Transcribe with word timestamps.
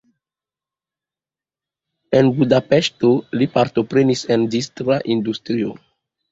En 2.21 2.33
Budapeŝto 2.41 3.13
li 3.39 3.51
partoprenis 3.61 4.27
en 4.37 4.45
la 4.47 4.51
distra 4.59 5.01
industrio. 5.19 5.81